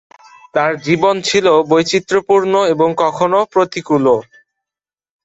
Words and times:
তার 0.53 0.71
জীবন 0.85 1.15
ছিল 1.21 1.45
বৈচিত্র্যপূর্ণ 1.71 2.53
এবং 2.73 2.89
কখনো 3.03 3.39
প্রতিকূলও। 3.53 4.17